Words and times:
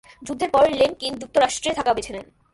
যুদ্ধের 0.27 0.49
পর 0.49 0.63
লেমকিন 0.79 1.13
যুক্তরাষ্ট্রে 1.21 1.71
থাকা 1.73 1.91
বেছে 1.93 2.11
নেন। 2.15 2.27